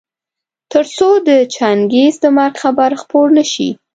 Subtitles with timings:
[0.71, 3.69] تر څو د چنګېز د مرګ خبر خپور نه شي.